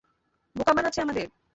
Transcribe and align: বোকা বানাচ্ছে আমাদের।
বোকা 0.55 0.73
বানাচ্ছে 0.73 0.99
আমাদের। 1.01 1.27